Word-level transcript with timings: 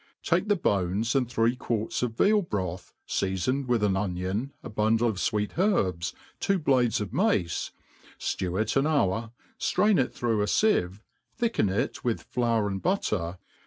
Take 0.23 0.47
the 0.47 0.55
bones, 0.55 1.13
and 1.13 1.29
three 1.29 1.55
quarts 1.55 2.01
of 2.01 2.17
veal 2.17 2.41
broth, 2.41 2.91
feafoned 3.05 3.67
with 3.67 3.83
an 3.83 3.95
'onion, 3.95 4.51
a 4.63 4.69
bundle 4.71 5.07
of 5.07 5.17
fweet 5.17 5.59
herbs, 5.59 6.15
two 6.39 6.57
blades 6.57 6.99
of 6.99 7.13
mace, 7.13 7.69
flew 8.17 8.57
it_ 8.57 8.69
an 8.75 8.87
hour, 8.87 9.31
ftrain 9.59 9.99
it 9.99 10.11
through 10.11 10.41
a 10.41 10.47
fieve, 10.47 11.03
thicken 11.35 11.69
it 11.69 12.03
with 12.03 12.23
flour 12.23 12.67
and' 12.67 12.81
Dutter 12.81 13.37